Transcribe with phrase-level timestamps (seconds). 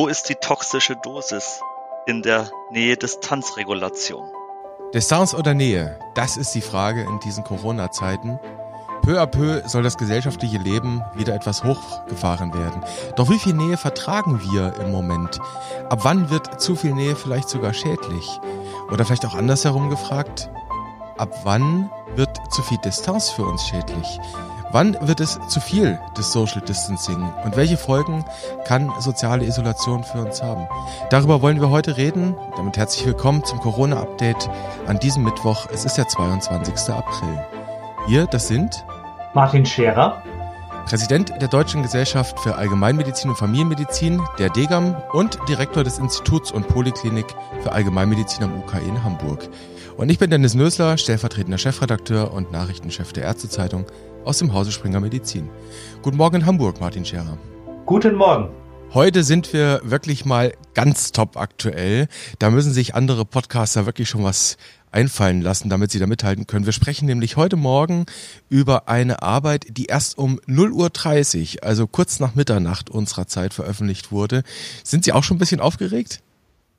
[0.00, 1.60] Wo ist die toxische Dosis
[2.06, 4.26] in der Nähe-Distanz-Regulation?
[4.94, 5.98] Distanz oder Nähe?
[6.14, 8.40] Das ist die Frage in diesen Corona-Zeiten.
[9.02, 12.82] Peu à peu soll das gesellschaftliche Leben wieder etwas hochgefahren werden.
[13.16, 15.38] Doch wie viel Nähe vertragen wir im Moment?
[15.90, 18.40] Ab wann wird zu viel Nähe vielleicht sogar schädlich?
[18.90, 20.48] Oder vielleicht auch andersherum gefragt,
[21.18, 24.18] ab wann wird zu viel Distanz für uns schädlich?
[24.72, 28.24] Wann wird es zu viel des Social Distancing und welche Folgen
[28.64, 30.68] kann soziale Isolation für uns haben?
[31.10, 32.36] Darüber wollen wir heute reden.
[32.56, 34.48] Damit herzlich willkommen zum Corona-Update
[34.86, 35.66] an diesem Mittwoch.
[35.72, 36.94] Es ist der 22.
[36.94, 37.44] April.
[38.06, 38.84] Wir, das sind
[39.34, 40.22] Martin Scherer,
[40.86, 46.68] Präsident der Deutschen Gesellschaft für Allgemeinmedizin und Familienmedizin, der DEGAM und Direktor des Instituts und
[46.68, 47.26] Poliklinik
[47.62, 49.48] für Allgemeinmedizin am UK in Hamburg.
[49.96, 53.86] Und ich bin Dennis Nösler, stellvertretender Chefredakteur und Nachrichtenchef der Ärztezeitung
[54.24, 55.48] aus dem Hause Springer Medizin.
[56.02, 57.38] Guten Morgen in Hamburg, Martin Scherer.
[57.86, 58.50] Guten Morgen.
[58.92, 62.08] Heute sind wir wirklich mal ganz top aktuell.
[62.40, 64.56] Da müssen sich andere Podcaster wirklich schon was
[64.90, 66.66] einfallen lassen, damit sie da mithalten können.
[66.66, 68.06] Wir sprechen nämlich heute Morgen
[68.48, 74.10] über eine Arbeit, die erst um 0.30 Uhr, also kurz nach Mitternacht unserer Zeit veröffentlicht
[74.10, 74.42] wurde.
[74.82, 76.20] Sind Sie auch schon ein bisschen aufgeregt?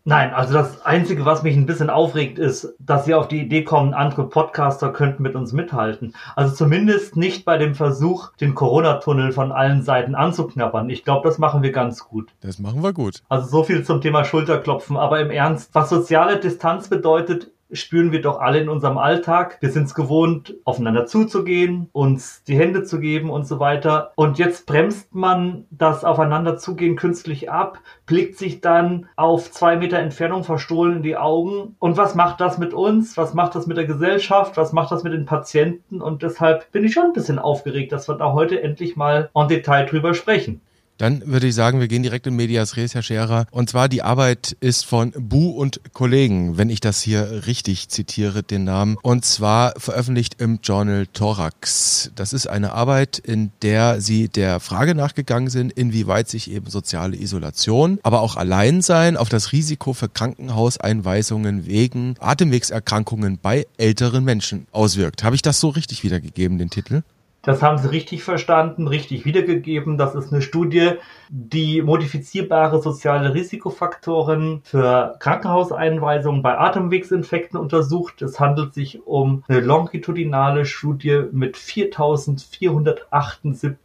[0.04, 3.64] Nein, also das Einzige, was mich ein bisschen aufregt, ist, dass sie auf die Idee
[3.64, 6.16] kommen, andere Podcaster könnten mit uns mithalten.
[6.36, 10.90] Also zumindest nicht bei dem Versuch, den Corona-Tunnel von allen Seiten anzuknabbern.
[10.90, 12.32] Ich glaube, das machen wir ganz gut.
[12.42, 13.22] Das machen wir gut.
[13.30, 14.98] Also so viel zum Thema Schulterklopfen.
[14.98, 19.58] Aber im Ernst, was soziale Distanz bedeutet, spüren wir doch alle in unserem Alltag.
[19.62, 24.12] Wir sind es gewohnt, aufeinander zuzugehen, uns die Hände zu geben und so weiter.
[24.16, 30.00] Und jetzt bremst man das Aufeinander zugehen künstlich ab, blickt sich dann auf zwei Meter
[30.00, 31.76] Entfernung verstohlen in die Augen.
[31.80, 33.18] Und was macht das mit uns?
[33.18, 34.58] Was macht das mit der Gesellschaft?
[34.58, 36.02] Was macht das mit den Patienten?
[36.02, 39.48] Und deshalb bin ich schon ein bisschen aufgeregt, dass wir da heute endlich mal en
[39.48, 40.62] Detail drüber sprechen.
[40.98, 43.48] Dann würde ich sagen, wir gehen direkt in Medias Res, Herr Scherer.
[43.52, 48.44] Und zwar die Arbeit ist von Bu und Kollegen, wenn ich das hier richtig zitiere,
[48.44, 48.98] den Namen.
[49.02, 52.12] Und zwar veröffentlicht im Journal Thorax.
[52.16, 57.18] Das ist eine Arbeit, in der sie der Frage nachgegangen sind, inwieweit sich eben soziale
[57.18, 65.24] Isolation, aber auch Alleinsein auf das Risiko für Krankenhauseinweisungen wegen Atemwegserkrankungen bei älteren Menschen auswirkt.
[65.24, 67.02] Habe ich das so richtig wiedergegeben, den Titel?
[67.44, 69.98] Das haben sie richtig verstanden, richtig wiedergegeben.
[69.98, 70.92] Das ist eine Studie,
[71.30, 78.22] die modifizierbare soziale Risikofaktoren für Krankenhauseinweisungen bei Atemwegsinfekten untersucht.
[78.22, 83.78] Es handelt sich um eine longitudinale Studie mit 4478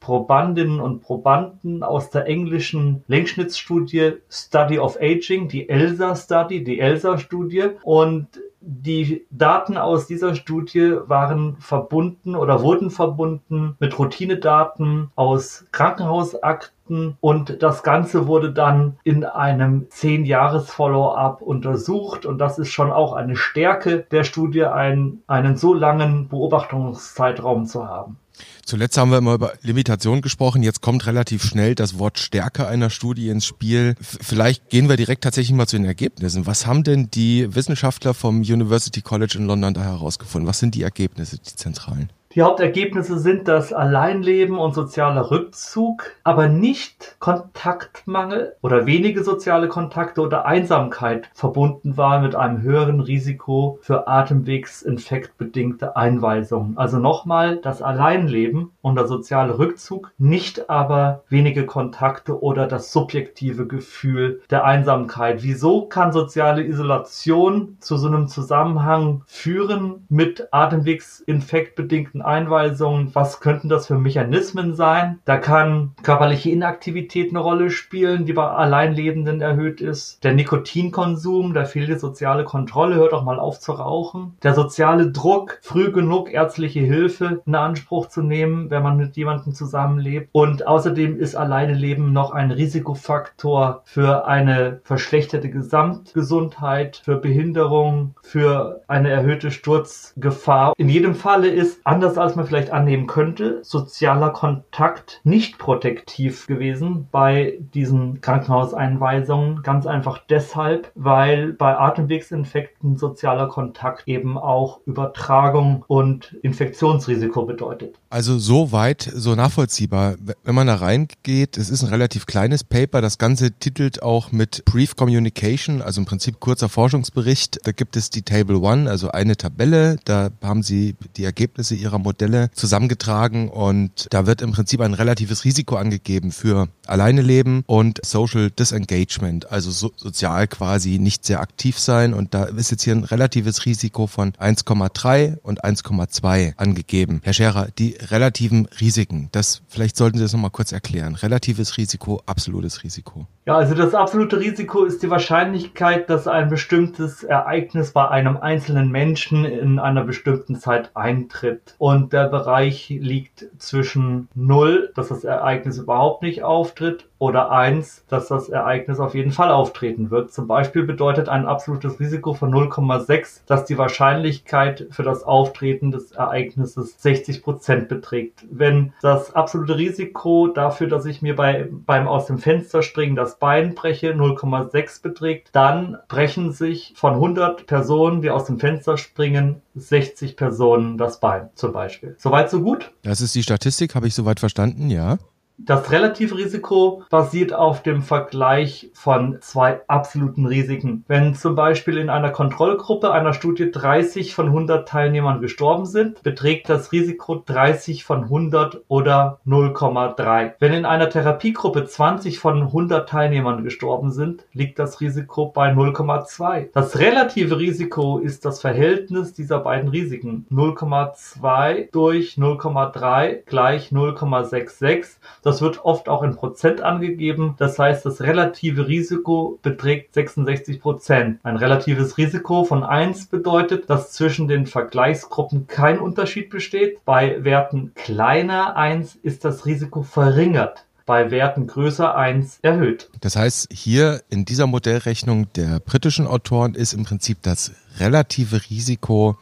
[0.00, 7.18] Probandinnen und Probanden aus der englischen Längsschnittsstudie Study of Aging, die ELSA Study, die ELSA
[7.18, 7.70] Studie.
[7.82, 8.28] Und
[8.62, 17.62] die Daten aus dieser Studie waren verbunden oder wurden verbunden mit Routinedaten aus Krankenhausakten und
[17.62, 24.04] das Ganze wurde dann in einem 10-Jahres-Follow-up untersucht und das ist schon auch eine Stärke
[24.10, 28.18] der Studie, einen, einen so langen Beobachtungszeitraum zu haben.
[28.64, 30.62] Zuletzt haben wir immer über Limitation gesprochen.
[30.62, 33.94] Jetzt kommt relativ schnell das Wort Stärke einer Studie ins Spiel.
[34.00, 36.46] Vielleicht gehen wir direkt tatsächlich mal zu den Ergebnissen.
[36.46, 40.48] Was haben denn die Wissenschaftler vom University College in London da herausgefunden?
[40.48, 42.10] Was sind die Ergebnisse, die zentralen?
[42.36, 50.20] Die Hauptergebnisse sind das Alleinleben und sozialer Rückzug, aber nicht Kontaktmangel oder wenige soziale Kontakte
[50.20, 56.78] oder Einsamkeit verbunden war mit einem höheren Risiko für atemwegsinfektbedingte Einweisungen.
[56.78, 63.66] Also nochmal das Alleinleben und der soziale Rückzug, nicht aber wenige Kontakte oder das subjektive
[63.66, 65.42] Gefühl der Einsamkeit.
[65.42, 73.10] Wieso kann soziale Isolation zu so einem Zusammenhang führen mit atemwegsinfektbedingten Einweisungen.
[73.14, 75.18] Was könnten das für Mechanismen sein?
[75.24, 80.22] Da kann körperliche Inaktivität eine Rolle spielen, die bei Alleinlebenden erhöht ist.
[80.24, 84.36] Der Nikotinkonsum, da fehlt die soziale Kontrolle, hört auch mal auf zu rauchen.
[84.42, 89.54] Der soziale Druck, früh genug ärztliche Hilfe in Anspruch zu nehmen, wenn man mit jemandem
[89.54, 90.28] zusammenlebt.
[90.32, 99.10] Und außerdem ist Alleineleben noch ein Risikofaktor für eine verschlechterte Gesamtgesundheit, für Behinderung, für eine
[99.10, 100.72] erhöhte Sturzgefahr.
[100.76, 106.46] In jedem Falle ist anders anders als man vielleicht annehmen könnte, sozialer Kontakt nicht protektiv
[106.46, 109.62] gewesen bei diesen Krankenhauseinweisungen.
[109.62, 117.96] Ganz einfach deshalb, weil bei Atemwegsinfekten sozialer Kontakt eben auch Übertragung und Infektionsrisiko bedeutet.
[118.10, 120.16] Also so weit, so nachvollziehbar.
[120.42, 123.00] Wenn man da reingeht, es ist ein relativ kleines Paper.
[123.00, 127.60] Das Ganze titelt auch mit Brief Communication, also im Prinzip kurzer Forschungsbericht.
[127.64, 129.96] Da gibt es die Table One, also eine Tabelle.
[130.04, 135.44] Da haben sie die Ergebnisse ihrer Modelle zusammengetragen und da wird im Prinzip ein relatives
[135.44, 141.78] Risiko angegeben für alleine leben und Social Disengagement, also so, sozial quasi nicht sehr aktiv
[141.78, 147.20] sein und da ist jetzt hier ein relatives Risiko von 1,3 und 1,2 angegeben.
[147.22, 151.14] Herr Scherer, die relativen Risiken, das vielleicht sollten Sie das nochmal kurz erklären.
[151.14, 153.26] Relatives Risiko, absolutes Risiko.
[153.46, 158.90] Ja, also das absolute Risiko ist die Wahrscheinlichkeit, dass ein bestimmtes Ereignis bei einem einzelnen
[158.90, 161.74] Menschen in einer bestimmten Zeit eintritt.
[161.78, 168.28] Und der Bereich liegt zwischen 0, dass das Ereignis überhaupt nicht auftritt, oder 1, dass
[168.28, 170.32] das Ereignis auf jeden Fall auftreten wird.
[170.32, 176.12] Zum Beispiel bedeutet ein absolutes Risiko von 0,6, dass die Wahrscheinlichkeit für das Auftreten des
[176.12, 178.46] Ereignisses 60 Prozent beträgt.
[178.50, 183.38] Wenn das absolute Risiko dafür, dass ich mir bei, beim aus dem Fenster springen das
[183.38, 189.60] Bein breche, 0,6 beträgt, dann brechen sich von 100 Personen, die aus dem Fenster springen,
[189.74, 192.16] 60 Personen das Bein zum Beispiel.
[192.18, 192.92] Soweit so gut?
[193.02, 195.18] Das ist die Statistik, habe ich soweit verstanden, ja.
[195.66, 201.04] Das Relativrisiko basiert auf dem Vergleich von zwei absoluten Risiken.
[201.06, 206.70] Wenn zum Beispiel in einer Kontrollgruppe einer Studie 30 von 100 Teilnehmern gestorben sind, beträgt
[206.70, 210.52] das Risiko 30 von 100 oder 0,3.
[210.58, 216.68] Wenn in einer Therapiegruppe 20 von 100 Teilnehmern gestorben sind, liegt das Risiko bei 0,2.
[216.72, 220.46] Das relative Risiko ist das Verhältnis dieser beiden Risiken.
[220.50, 225.18] 0,2 durch 0,3 gleich 0,66.
[225.50, 227.56] Das wird oft auch in Prozent angegeben.
[227.58, 231.40] Das heißt, das relative Risiko beträgt 66 Prozent.
[231.42, 237.04] Ein relatives Risiko von 1 bedeutet, dass zwischen den Vergleichsgruppen kein Unterschied besteht.
[237.04, 243.10] Bei Werten kleiner 1 ist das Risiko verringert bei Werten größer 1 erhöht.
[243.20, 249.36] Das heißt, hier in dieser Modellrechnung der britischen Autoren ist im Prinzip das relative Risiko,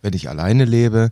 [0.00, 1.10] wenn ich alleine lebe,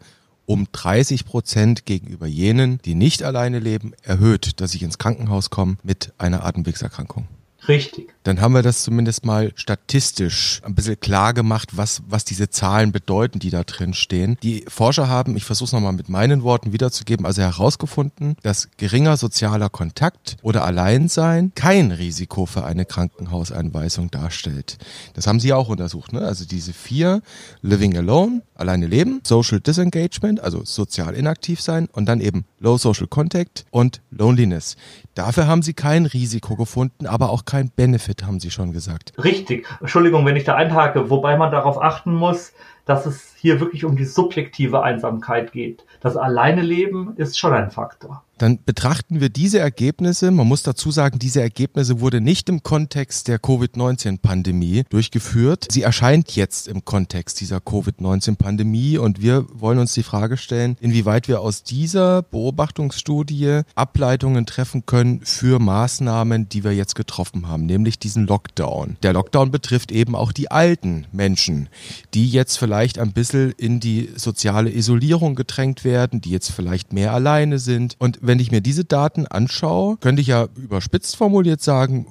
[0.48, 5.76] um 30 Prozent gegenüber jenen, die nicht alleine leben, erhöht, dass ich ins Krankenhaus komme
[5.82, 7.28] mit einer Atemwegserkrankung.
[7.68, 8.14] Richtig.
[8.22, 12.92] Dann haben wir das zumindest mal statistisch ein bisschen klar gemacht, was, was diese Zahlen
[12.92, 14.38] bedeuten, die da drin stehen.
[14.42, 19.16] Die Forscher haben, ich versuche es nochmal mit meinen Worten wiederzugeben, also herausgefunden, dass geringer
[19.16, 24.78] sozialer Kontakt oder Alleinsein kein Risiko für eine Krankenhauseinweisung darstellt.
[25.14, 26.12] Das haben sie auch untersucht.
[26.12, 26.20] Ne?
[26.20, 27.22] Also diese vier,
[27.60, 33.06] Living Alone, alleine leben, Social Disengagement, also sozial inaktiv sein und dann eben Low Social
[33.06, 34.76] Contact und Loneliness.
[35.14, 39.12] Dafür haben sie kein Risiko gefunden, aber auch kein Benefit, haben sie schon gesagt.
[39.22, 39.66] Richtig.
[39.80, 42.52] Entschuldigung, wenn ich da einhake, wobei man darauf achten muss,
[42.84, 45.84] dass es hier wirklich um die subjektive Einsamkeit geht.
[46.00, 48.24] Das Alleine Leben ist schon ein Faktor.
[48.38, 50.30] Dann betrachten wir diese Ergebnisse.
[50.30, 55.66] Man muss dazu sagen, diese Ergebnisse wurde nicht im Kontext der Covid-19-Pandemie durchgeführt.
[55.70, 61.26] Sie erscheint jetzt im Kontext dieser Covid-19-Pandemie und wir wollen uns die Frage stellen, inwieweit
[61.26, 67.98] wir aus dieser Beobachtungsstudie Ableitungen treffen können für Maßnahmen, die wir jetzt getroffen haben, nämlich
[67.98, 68.96] diesen Lockdown.
[69.02, 71.68] Der Lockdown betrifft eben auch die alten Menschen,
[72.14, 77.12] die jetzt vielleicht ein bisschen in die soziale Isolierung gedrängt werden, die jetzt vielleicht mehr
[77.12, 82.06] alleine sind und wenn ich mir diese Daten anschaue, könnte ich ja überspitzt formuliert sagen,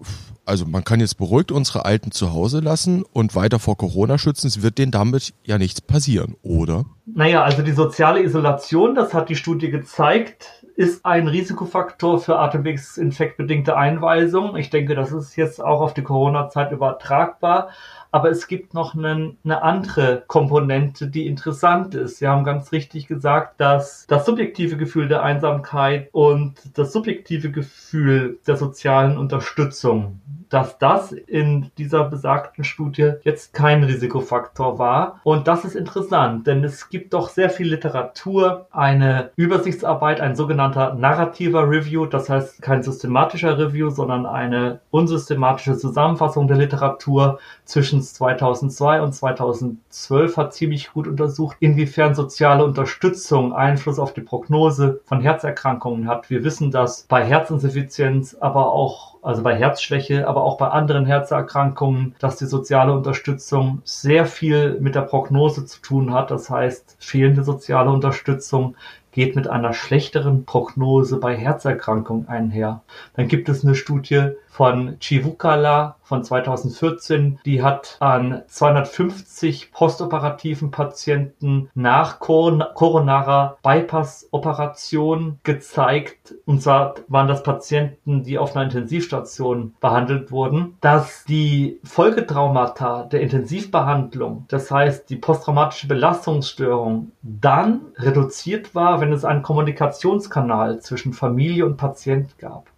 [0.47, 4.47] also man kann jetzt beruhigt unsere Alten zu Hause lassen und weiter vor Corona schützen.
[4.47, 6.85] Es wird denen damit ja nichts passieren, oder?
[7.05, 13.75] Naja, also die soziale Isolation, das hat die Studie gezeigt, ist ein Risikofaktor für atemwegsinfektbedingte
[13.75, 14.55] Einweisung.
[14.55, 17.69] Ich denke, das ist jetzt auch auf die Corona-Zeit übertragbar.
[18.11, 22.17] Aber es gibt noch einen, eine andere Komponente, die interessant ist.
[22.17, 28.39] Sie haben ganz richtig gesagt, dass das subjektive Gefühl der Einsamkeit und das subjektive Gefühl
[28.47, 35.19] der sozialen Unterstützung, dass das in dieser besagten Studie jetzt kein Risikofaktor war.
[35.23, 40.93] Und das ist interessant, denn es gibt doch sehr viel Literatur, eine Übersichtsarbeit, ein sogenannter
[40.93, 48.15] narrativer Review, das heißt kein systematischer Review, sondern eine unsystematische Zusammenfassung der Literatur zwischen zwischen
[48.15, 55.21] 2002 und 2012 hat ziemlich gut untersucht, inwiefern soziale Unterstützung Einfluss auf die Prognose von
[55.21, 56.29] Herzerkrankungen hat.
[56.29, 62.15] Wir wissen, dass bei Herzinsuffizienz, aber auch also bei Herzschwäche, aber auch bei anderen Herzerkrankungen,
[62.19, 66.31] dass die soziale Unterstützung sehr viel mit der Prognose zu tun hat.
[66.31, 68.75] Das heißt, fehlende soziale Unterstützung
[69.17, 72.83] geht mit einer schlechteren Prognose bei Herzerkrankungen einher.
[73.15, 77.39] Dann gibt es eine Studie von Chivukala von 2014.
[77.45, 86.33] Die hat an 250 postoperativen Patienten nach koronarer Bypass-Operation gezeigt.
[86.45, 93.21] Und zwar waren das Patienten, die auf einer Intensivstation behandelt wurden, dass die Folgetraumata der
[93.21, 101.65] Intensivbehandlung, das heißt die posttraumatische Belastungsstörung, dann reduziert war, wenn es einen Kommunikationskanal zwischen Familie
[101.65, 102.69] und Patient gab.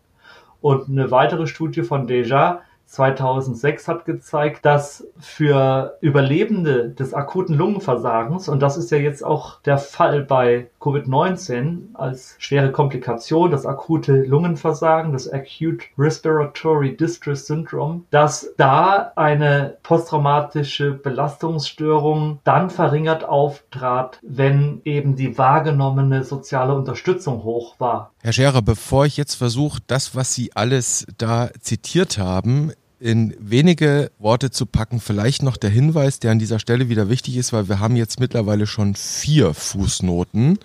[0.62, 8.50] Und eine weitere Studie von Deja 2006 hat gezeigt, dass für Überlebende des akuten Lungenversagens,
[8.50, 14.24] und das ist ja jetzt auch der Fall bei Covid-19 als schwere Komplikation, das akute
[14.24, 24.81] Lungenversagen, das Acute Respiratory Distress Syndrome, dass da eine posttraumatische Belastungsstörung dann verringert auftrat, wenn
[24.84, 28.12] eben die wahrgenommene soziale Unterstützung hoch war.
[28.22, 34.12] Herr Scherer, bevor ich jetzt versuche, das, was Sie alles da zitiert haben, in wenige
[34.20, 35.00] Worte zu packen.
[35.00, 38.20] Vielleicht noch der Hinweis, der an dieser Stelle wieder wichtig ist, weil wir haben jetzt
[38.20, 40.60] mittlerweile schon vier Fußnoten.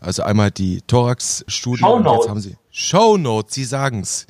[0.00, 4.26] Also einmal die Thorax-Studie und jetzt haben Sie Shownotes, Sie sagen's.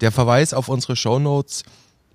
[0.00, 1.64] Der Verweis auf unsere Shownotes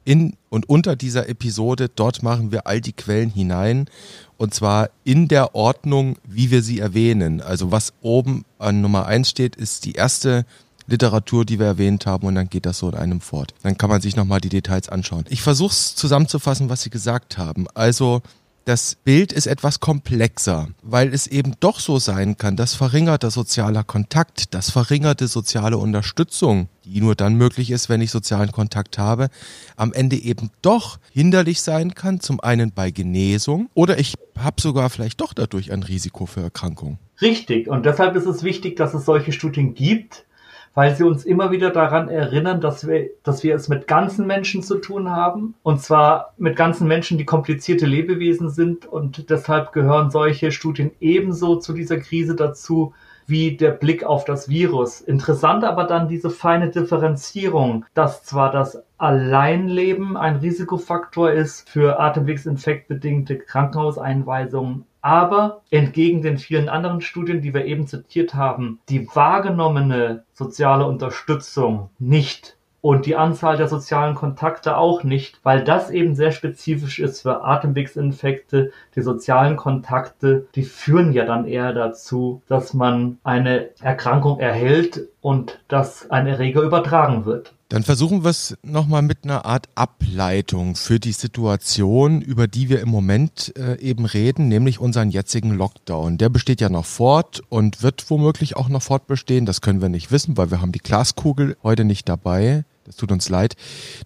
[0.06, 3.90] in und unter dieser Episode, dort machen wir all die Quellen hinein
[4.38, 7.42] und zwar in der Ordnung, wie wir sie erwähnen.
[7.42, 10.46] Also was oben an Nummer eins steht, ist die erste
[10.88, 13.54] Literatur, die wir erwähnt haben, und dann geht das so in einem fort.
[13.63, 15.25] Dann kann man sich nochmal die Details anschauen.
[15.30, 17.68] Ich versuche es zusammenzufassen, was Sie gesagt haben.
[17.74, 18.22] Also
[18.66, 23.84] das Bild ist etwas komplexer, weil es eben doch so sein kann, dass verringerter sozialer
[23.84, 29.28] Kontakt, dass verringerte soziale Unterstützung, die nur dann möglich ist, wenn ich sozialen Kontakt habe,
[29.75, 34.90] am Ende eben doch hinderlich sein kann, zum einen bei Genesung oder ich habe sogar
[34.90, 37.00] vielleicht doch dadurch ein Risiko für Erkrankung.
[37.22, 40.25] Richtig, und deshalb ist es wichtig, dass es solche Studien gibt,
[40.74, 44.63] weil sie uns immer wieder daran erinnern, dass wir, dass wir es mit ganzen Menschen
[44.63, 45.53] zu tun haben.
[45.63, 48.86] Und zwar mit ganzen Menschen, die komplizierte Lebewesen sind.
[48.86, 52.94] Und deshalb gehören solche Studien ebenso zu dieser Krise dazu,
[53.27, 55.01] wie der Blick auf das Virus.
[55.01, 63.38] Interessant aber dann diese feine Differenzierung, dass zwar das Alleinleben ein Risikofaktor ist für atemwegsinfektbedingte
[63.38, 70.88] Krankenhauseinweisungen, aber entgegen den vielen anderen Studien, die wir eben zitiert haben, die wahrgenommene soziale
[70.88, 77.00] Unterstützung nicht und die Anzahl der sozialen Kontakte auch nicht, weil das eben sehr spezifisch
[77.00, 78.72] ist für Atemwegsinfekte.
[78.95, 85.58] Die sozialen Kontakte, die führen ja dann eher dazu, dass man eine Erkrankung erhält und
[85.70, 87.53] dass ein Erreger übertragen wird.
[87.70, 92.82] Dann versuchen wir es nochmal mit einer Art Ableitung für die Situation, über die wir
[92.82, 96.18] im Moment äh, eben reden, nämlich unseren jetzigen Lockdown.
[96.18, 99.46] Der besteht ja noch fort und wird womöglich auch noch fortbestehen.
[99.46, 102.65] Das können wir nicht wissen, weil wir haben die Glaskugel heute nicht dabei.
[102.84, 103.56] Das tut uns leid.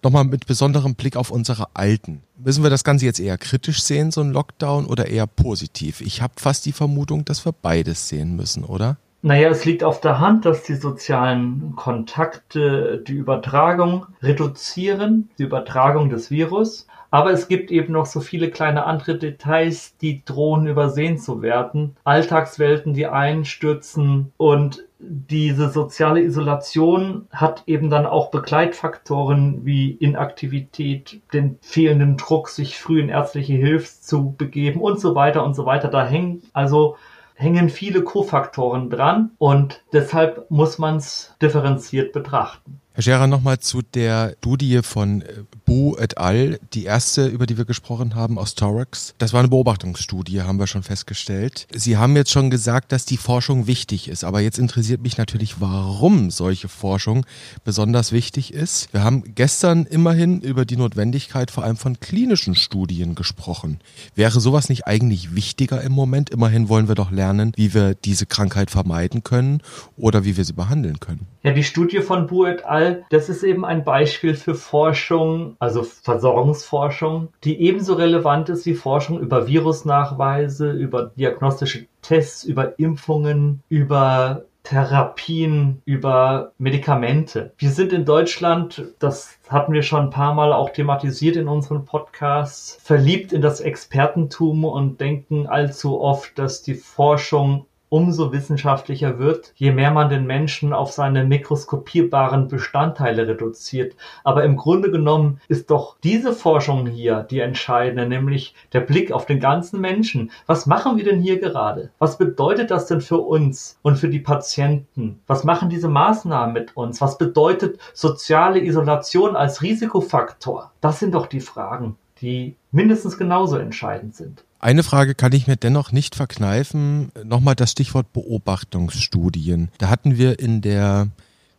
[0.04, 2.22] Nochmal mit besonderem Blick auf unsere Alten.
[2.36, 6.00] Müssen wir das Ganze jetzt eher kritisch sehen, so ein Lockdown, oder eher positiv?
[6.00, 8.98] Ich habe fast die Vermutung, dass wir beides sehen müssen, oder?
[9.20, 16.08] Naja, es liegt auf der Hand, dass die sozialen Kontakte die Übertragung reduzieren, die Übertragung
[16.08, 16.86] des Virus.
[17.10, 21.96] Aber es gibt eben noch so viele kleine andere Details, die drohen übersehen zu werden.
[22.04, 31.58] Alltagswelten, die einstürzen und diese soziale Isolation hat eben dann auch Begleitfaktoren wie Inaktivität, den
[31.60, 35.88] fehlenden Druck, sich früh in ärztliche Hilfe zu begeben und so weiter und so weiter.
[35.88, 36.96] Da hängen also
[37.38, 42.80] hängen viele Kofaktoren dran und deshalb muss man es differenziert betrachten.
[42.94, 47.58] Herr Scherer, nochmal zu der Studie von äh, Bu et al., die erste, über die
[47.58, 49.14] wir gesprochen haben, aus Thorax.
[49.18, 51.66] Das war eine Beobachtungsstudie, haben wir schon festgestellt.
[51.74, 55.60] Sie haben jetzt schon gesagt, dass die Forschung wichtig ist, aber jetzt interessiert mich natürlich,
[55.60, 57.26] warum solche Forschung
[57.64, 58.90] besonders wichtig ist.
[58.94, 63.80] Wir haben gestern immerhin über die Notwendigkeit vor allem von klinischen Studien gesprochen.
[64.14, 66.30] Wäre sowas nicht eigentlich wichtiger im Moment?
[66.30, 69.60] Immerhin wollen wir doch lernen, wie wir diese Krankheit vermeiden können
[69.98, 71.26] oder wie wir sie behandeln können.
[71.42, 75.82] Ja, die Studie von Bu et al., das ist eben ein Beispiel für Forschung, also
[75.82, 84.44] Versorgungsforschung, die ebenso relevant ist wie Forschung über Virusnachweise, über diagnostische Tests, über Impfungen, über
[84.68, 87.52] Therapien, über Medikamente.
[87.56, 91.86] Wir sind in Deutschland, das hatten wir schon ein paar Mal auch thematisiert in unseren
[91.86, 99.52] Podcasts, verliebt in das Expertentum und denken allzu oft, dass die Forschung umso wissenschaftlicher wird,
[99.56, 103.96] je mehr man den Menschen auf seine mikroskopierbaren Bestandteile reduziert.
[104.24, 109.26] Aber im Grunde genommen ist doch diese Forschung hier die entscheidende, nämlich der Blick auf
[109.26, 110.30] den ganzen Menschen.
[110.46, 111.90] Was machen wir denn hier gerade?
[111.98, 115.20] Was bedeutet das denn für uns und für die Patienten?
[115.26, 117.00] Was machen diese Maßnahmen mit uns?
[117.00, 120.72] Was bedeutet soziale Isolation als Risikofaktor?
[120.80, 124.44] Das sind doch die Fragen, die mindestens genauso entscheidend sind.
[124.60, 127.12] Eine Frage kann ich mir dennoch nicht verkneifen.
[127.24, 129.70] Nochmal das Stichwort Beobachtungsstudien.
[129.78, 131.08] Da hatten wir in der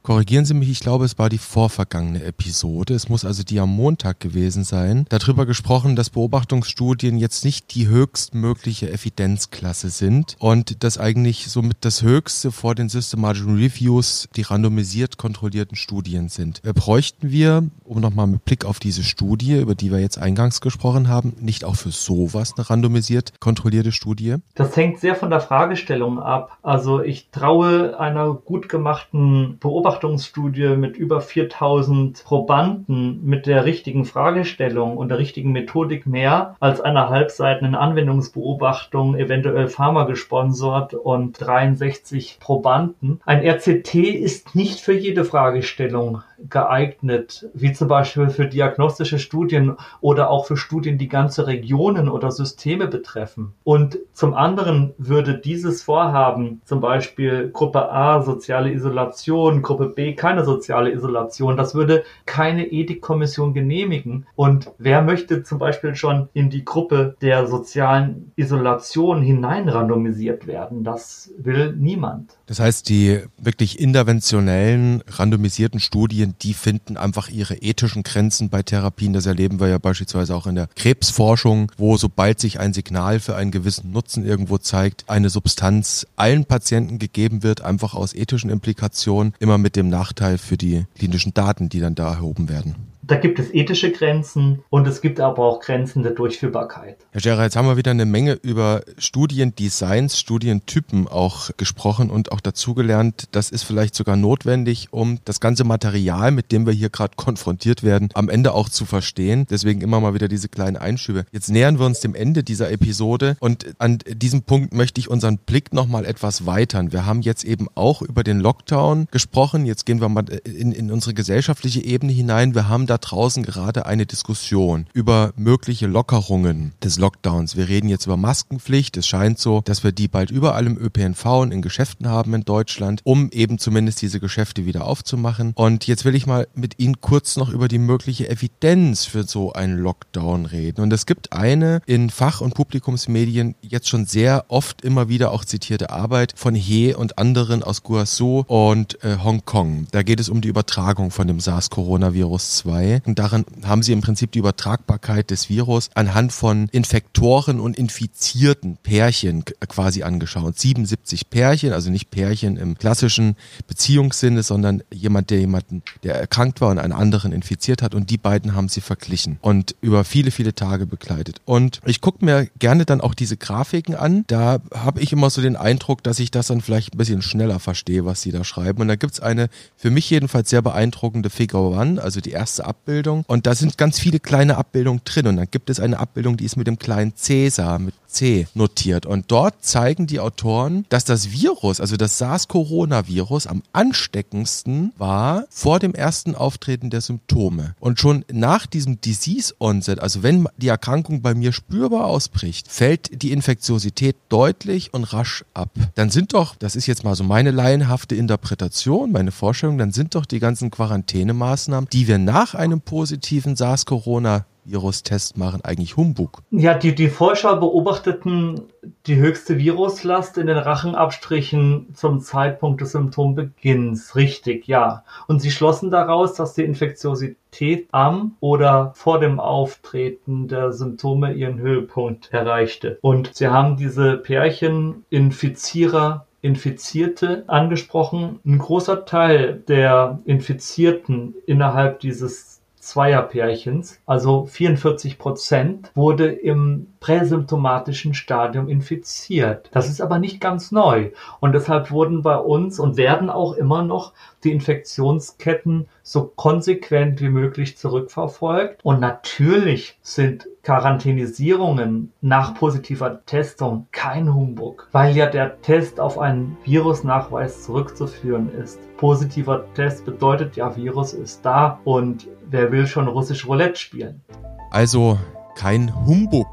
[0.10, 2.96] Korrigieren Sie mich, ich glaube, es war die vorvergangene Episode.
[2.96, 5.06] Es muss also die am Montag gewesen sein.
[5.10, 12.02] Darüber gesprochen, dass Beobachtungsstudien jetzt nicht die höchstmögliche Evidenzklasse sind und dass eigentlich somit das
[12.02, 16.66] Höchste vor den systematischen Reviews die randomisiert kontrollierten Studien sind.
[16.66, 20.60] Äh, bräuchten wir, um nochmal mit Blick auf diese Studie, über die wir jetzt eingangs
[20.60, 24.38] gesprochen haben, nicht auch für sowas eine randomisiert kontrollierte Studie?
[24.56, 26.58] Das hängt sehr von der Fragestellung ab.
[26.64, 34.06] Also ich traue einer gut gemachten Beobachtung Beobachtungsstudie mit über 4000 Probanden mit der richtigen
[34.06, 42.38] Fragestellung und der richtigen Methodik mehr als einer halbseitigen Anwendungsbeobachtung, eventuell Pharma gesponsert und 63
[42.40, 43.20] Probanden.
[43.26, 50.30] Ein RCT ist nicht für jede Fragestellung geeignet, wie zum Beispiel für diagnostische Studien oder
[50.30, 53.54] auch für Studien, die ganze Regionen oder Systeme betreffen.
[53.64, 60.46] Und zum anderen würde dieses Vorhaben, zum Beispiel Gruppe A, soziale Isolation, Gruppe B, keine
[60.46, 64.26] soziale Isolation, das würde keine Ethikkommission genehmigen.
[64.36, 70.84] Und wer möchte zum Beispiel schon in die Gruppe der sozialen Isolation hineinrandomisiert werden?
[70.84, 72.38] Das will niemand.
[72.46, 79.14] Das heißt, die wirklich interventionellen, randomisierten Studien, die finden einfach ihre ethischen Grenzen bei Therapien.
[79.14, 83.36] Das erleben wir ja beispielsweise auch in der Krebsforschung, wo sobald sich ein Signal für
[83.36, 89.34] einen gewissen Nutzen irgendwo zeigt, eine Substanz allen Patienten gegeben wird, einfach aus ethischen Implikationen,
[89.40, 92.76] immer mit dem Nachteil für die klinischen Daten, die dann da erhoben werden.
[93.10, 96.98] Da gibt es ethische Grenzen und es gibt aber auch Grenzen der Durchführbarkeit.
[97.10, 102.40] Herr Scherer, jetzt haben wir wieder eine Menge über Studiendesigns, Studientypen auch gesprochen und auch
[102.40, 103.24] dazugelernt.
[103.32, 107.82] Das ist vielleicht sogar notwendig, um das ganze Material, mit dem wir hier gerade konfrontiert
[107.82, 109.48] werden, am Ende auch zu verstehen.
[109.50, 111.26] Deswegen immer mal wieder diese kleinen Einschübe.
[111.32, 115.40] Jetzt nähern wir uns dem Ende dieser Episode und an diesem Punkt möchte ich unseren
[115.40, 116.92] Blick nochmal etwas weitern.
[116.92, 119.66] Wir haben jetzt eben auch über den Lockdown gesprochen.
[119.66, 122.54] Jetzt gehen wir mal in, in unsere gesellschaftliche Ebene hinein.
[122.54, 127.56] Wir haben da draußen gerade eine Diskussion über mögliche Lockerungen des Lockdowns.
[127.56, 128.98] Wir reden jetzt über Maskenpflicht.
[128.98, 132.46] Es scheint so, dass wir die bald überall im ÖPNV und in Geschäften haben in
[132.46, 135.54] Deutschland, um eben zumindest diese Geschäfte wieder aufzumachen.
[135.56, 139.54] Und jetzt will ich mal mit Ihnen kurz noch über die mögliche Evidenz für so
[139.54, 140.82] einen Lockdown reden.
[140.82, 145.46] Und es gibt eine in Fach- und Publikumsmedien jetzt schon sehr oft immer wieder auch
[145.46, 149.88] zitierte Arbeit von He und anderen aus Guangzhou und äh, Hongkong.
[149.92, 154.02] Da geht es um die Übertragung von dem SARS-Coronavirus 2 und darin haben sie im
[154.02, 160.60] Prinzip die Übertragbarkeit des Virus anhand von Infektoren und infizierten Pärchen quasi angeschaut.
[160.60, 163.36] 77 Pärchen, also nicht Pärchen im klassischen
[163.68, 168.18] Beziehungssinne, sondern jemand, der jemanden, der erkrankt war und einen anderen infiziert hat und die
[168.18, 171.42] beiden haben sie verglichen und über viele, viele Tage begleitet.
[171.46, 174.24] Und ich gucke mir gerne dann auch diese Grafiken an.
[174.28, 177.60] Da habe ich immer so den Eindruck, dass ich das dann vielleicht ein bisschen schneller
[177.60, 178.82] verstehe, was sie da schreiben.
[178.82, 182.79] Und da gibt's eine für mich jedenfalls sehr beeindruckende Figure One, also die erste Ab
[182.80, 183.24] Abbildung.
[183.28, 185.28] Und da sind ganz viele kleine Abbildungen drin.
[185.28, 189.06] Und dann gibt es eine Abbildung, die ist mit dem kleinen Cäsar, mit C notiert.
[189.06, 195.80] Und dort zeigen die Autoren, dass das Virus, also das SARS-Coronavirus, am ansteckendsten war vor
[195.80, 197.76] dem ersten Auftreten der Symptome.
[197.80, 203.22] Und schon nach diesem Disease Onset, also wenn die Erkrankung bei mir spürbar ausbricht, fällt
[203.22, 205.70] die Infektiosität deutlich und rasch ab.
[205.96, 210.16] Dann sind doch, das ist jetzt mal so meine laienhafte Interpretation, meine Vorstellung, dann sind
[210.16, 216.42] doch die ganzen Quarantänemaßnahmen, die wir nach einem positiven SARS-Corona Virustest machen eigentlich Humbug?
[216.52, 218.62] Ja, die, die Forscher beobachteten
[219.08, 224.16] die höchste Viruslast in den Rachenabstrichen zum Zeitpunkt des Symptombeginns.
[224.16, 225.04] Richtig, ja.
[225.28, 231.60] Und sie schlossen daraus, dass die Infektiosität am oder vor dem Auftreten der Symptome ihren
[231.60, 233.00] Höhepunkt erreichte.
[233.02, 238.40] Und sie haben diese Pärchen Infizierer Infizierte angesprochen.
[238.46, 248.68] Ein großer Teil der Infizierten innerhalb dieses Zweierpärchens, also 44 Prozent, wurde im präsymptomatischen Stadium
[248.68, 249.70] infiziert.
[249.72, 251.12] Das ist aber nicht ganz neu.
[251.40, 254.14] Und deshalb wurden bei uns und werden auch immer noch
[254.44, 258.84] die Infektionsketten so konsequent wie möglich zurückverfolgt.
[258.84, 266.58] Und natürlich sind Quarantänisierungen nach positiver Testung kein Humbug, weil ja der Test auf einen
[266.64, 268.78] Virusnachweis zurückzuführen ist.
[268.98, 274.22] Positiver Test bedeutet ja, Virus ist da und wer will schon russisch Roulette spielen?
[274.70, 275.18] Also
[275.56, 276.46] kein Humbug,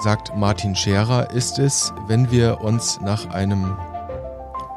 [0.00, 3.76] sagt Martin Scherer, ist es, wenn wir uns nach einem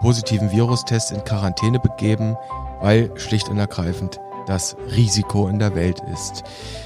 [0.01, 2.37] positiven Virustest in Quarantäne begeben,
[2.79, 6.43] weil schlicht und ergreifend das Risiko in der Welt ist.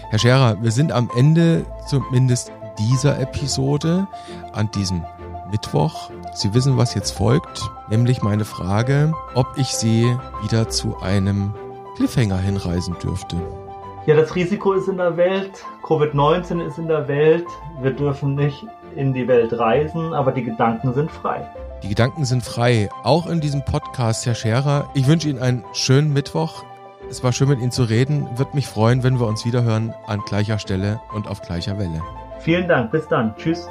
[0.10, 4.08] Herr Scherer, wir sind am Ende zumindest dieser Episode
[4.54, 5.04] an diesem
[5.52, 6.10] Mittwoch.
[6.34, 10.06] Sie wissen, was jetzt folgt, nämlich meine Frage, ob ich Sie
[10.44, 11.54] wieder zu einem
[11.96, 13.38] Cliffhanger hinreisen dürfte.
[14.06, 15.52] Ja, das Risiko ist in der Welt,
[15.84, 17.46] Covid-19 ist in der Welt,
[17.82, 21.48] wir dürfen nicht in die Welt reisen, aber die Gedanken sind frei.
[21.84, 24.90] Die Gedanken sind frei, auch in diesem Podcast, Herr Scherer.
[24.94, 26.64] Ich wünsche Ihnen einen schönen Mittwoch.
[27.10, 28.38] Es war schön mit Ihnen zu reden.
[28.38, 32.02] Würde mich freuen, wenn wir uns wiederhören an gleicher Stelle und auf gleicher Welle.
[32.40, 32.92] Vielen Dank.
[32.92, 33.36] Bis dann.
[33.36, 33.68] Tschüss.